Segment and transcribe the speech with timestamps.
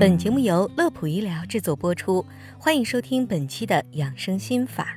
[0.00, 2.24] 本节目由乐普医疗制作播出，
[2.58, 4.96] 欢迎收听本期的养生心法。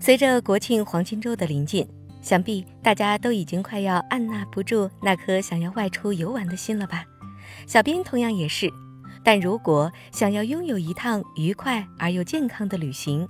[0.00, 1.86] 随着国庆黄金周的临近，
[2.20, 7.04] 想必大家都已经快要按捺不住那颗想要外出游玩的心了吧？
[7.68, 8.68] 小编同样也是。
[9.22, 13.28] 但如果想要拥有一趟愉快而又健康的旅行，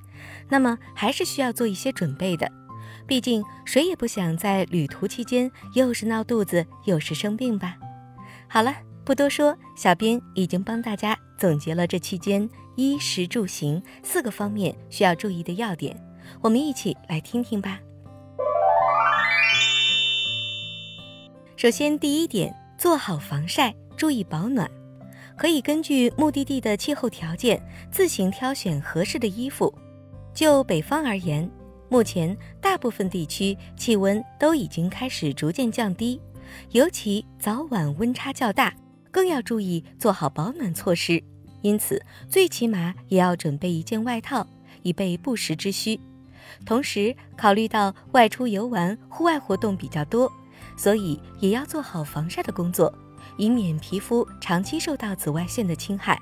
[0.48, 2.50] 那么还是需要做一些准备的。
[3.06, 7.76] 毕竟谁也不想在旅途期间又是闹肚子又是生病吧。
[8.48, 8.74] 好了。
[9.04, 15.96] 不多说，小编已经帮大家总结了这期间衣食住行四个方面需要注意的要点，
[16.40, 17.80] 我们一起来听听吧。
[21.56, 24.70] 首先，第一点，做好防晒，注意保暖。
[25.36, 27.60] 可以根据目的地的气候条件
[27.90, 29.74] 自行挑选合适的衣服。
[30.34, 31.50] 就北方而言，
[31.88, 36.20] 目前大部分地区气温都已经开始逐渐降低，
[36.70, 38.72] 尤其早晚温差较大。
[39.10, 41.22] 更要注意做好保暖措施，
[41.62, 44.46] 因此最起码也要准备一件外套，
[44.82, 45.98] 以备不时之需。
[46.64, 50.30] 同时，考虑到外出游玩、户外活动比较多，
[50.76, 52.92] 所以也要做好防晒的工作，
[53.36, 56.20] 以免皮肤长期受到紫外线的侵害。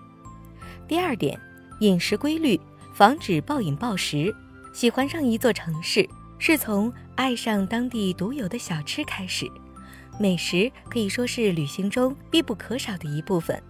[0.87, 1.39] 第二点，
[1.81, 2.61] 饮食规律，
[2.95, 4.35] 防止暴饮暴食。
[4.75, 6.09] 喜欢上一座城市，
[6.39, 9.51] 是从爱上当地独有的小吃开始。
[10.19, 13.61] 美食可以说是旅行中必不可少的一部分。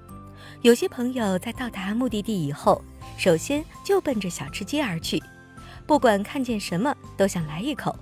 [0.63, 2.83] 有些朋友在到达目的地以后，
[3.17, 5.23] 首先就奔着小吃街而去，
[5.87, 7.95] 不管看见什么都想来一口，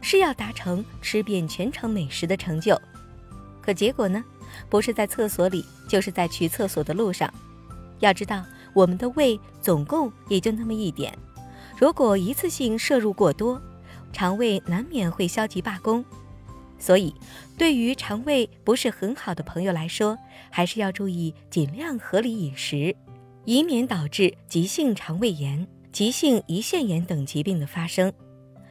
[0.00, 2.80] 是要达成吃遍全城美食的成就。
[3.60, 4.24] 可结果呢，
[4.70, 7.32] 不是在厕所里，就是在去厕所的路上。
[7.98, 11.16] 要知道，我们的胃总共也就那么一点，
[11.78, 13.60] 如果一次性摄入过多，
[14.10, 16.02] 肠胃难免会消极罢工。
[16.80, 17.14] 所以，
[17.58, 20.18] 对于肠胃不是很好的朋友来说，
[20.50, 22.96] 还是要注意尽量合理饮食，
[23.44, 28.10] 以免导致急性肠胃炎、急性胰腺炎等疾病的发生。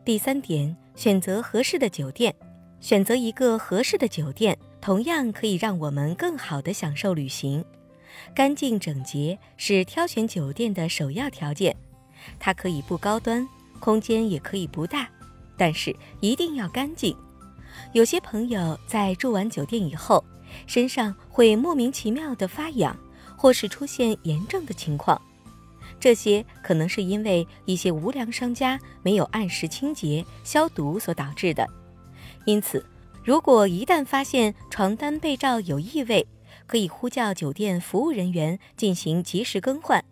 [0.04, 2.36] 第三点，选择合适的酒店，
[2.82, 7.64] 选择一个合适的酒店，同样可以让我们更好的享受旅行。
[8.34, 11.76] 干净整洁是挑选酒店的首要条件，
[12.40, 13.48] 它可以不高端，
[13.80, 15.08] 空间也可以不大，
[15.56, 17.16] 但是一定要干净。
[17.94, 20.24] 有些朋友在住完酒店以后，
[20.68, 22.98] 身上会莫名其妙的发痒，
[23.36, 25.20] 或是出现炎症的情况，
[26.00, 31.68] 这些可能是因为一些无良商家没有按时清洁消毒所导致的。
[32.46, 32.86] 因此，
[33.24, 36.26] 如果一旦发现床单被罩有异味，
[36.66, 40.04] 可以呼叫酒店服务人员进行及时更换。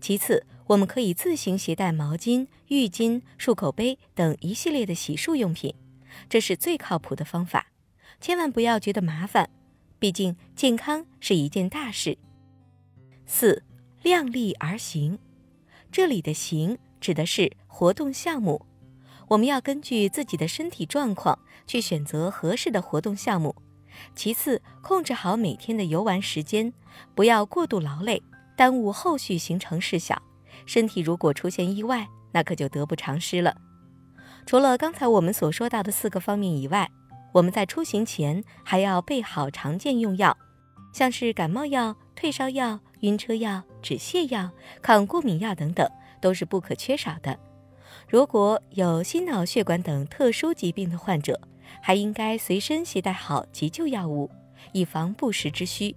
[0.00, 5.74] 其次，我们可以自行携带毛巾、浴巾、漱口杯等一系列的洗漱用品。
[6.28, 7.66] 这是最靠谱的方法，
[8.20, 9.48] 千万不要觉得麻烦，
[9.98, 12.16] 毕竟健康是一件大事。
[13.26, 13.62] 四，
[14.02, 15.18] 量力而行，
[15.92, 18.66] 这里的“行”指的是活动项目，
[19.28, 23.54] 我们要根据自己的身体状况去选择合适的活动项目。
[24.14, 26.72] 其次，控制好每天的游玩时间，
[27.14, 28.22] 不要过度劳累，
[28.56, 30.20] 耽误后续行程事项。
[30.66, 33.54] 身体如果出现意外，那可就得不偿失了。
[34.50, 36.90] 除了刚才我们所说到的四个方面以外，
[37.30, 40.36] 我们在出行前还要备好常见用药，
[40.92, 44.50] 像是感冒药、退烧药、晕车药、止泻药、
[44.82, 45.88] 抗过敏药等等，
[46.20, 47.38] 都是不可缺少的。
[48.08, 51.40] 如果有心脑血管等特殊疾病的患者，
[51.80, 54.28] 还应该随身携带好急救药物，
[54.72, 55.94] 以防不时之需。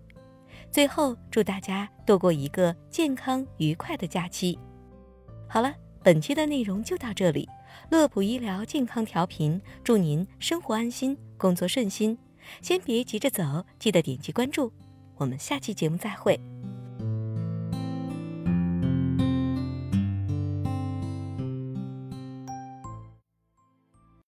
[0.69, 4.59] 最后，祝大家度过一个健康愉快的假期。
[5.49, 7.49] 好了，本期的内容就到这里。
[7.89, 12.17] 乐普医疗健康调频，祝您生活安心，工作顺心。
[12.61, 14.71] 先别急着走，记得点击关注。
[15.15, 16.39] 我们下期节目再会。